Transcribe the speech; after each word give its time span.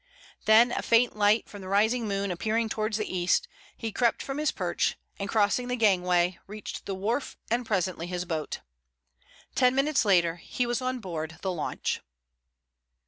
Then, 0.45 0.71
a 0.71 0.81
faint 0.81 1.15
light 1.15 1.47
from 1.47 1.61
the 1.61 1.67
rising 1.67 2.07
moon 2.07 2.31
appearing 2.31 2.69
towards 2.69 2.97
the 2.97 3.05
east, 3.05 3.47
he 3.77 3.91
crept 3.91 4.23
from 4.23 4.39
his 4.39 4.51
perch, 4.51 4.97
and 5.19 5.29
crossing 5.29 5.67
the 5.67 5.75
gangway, 5.75 6.39
reached 6.47 6.87
the 6.87 6.95
wharf 6.95 7.37
and 7.51 7.67
presently 7.67 8.07
his 8.07 8.25
boat. 8.25 8.61
Ten 9.53 9.75
minutes 9.75 10.03
later 10.03 10.37
he 10.37 10.65
was 10.65 10.81
on 10.81 11.01
board 11.01 11.37
the 11.43 11.51
launch. 11.51 12.01